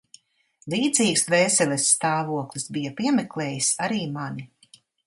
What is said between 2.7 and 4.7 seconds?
bija piemeklējis arī mani.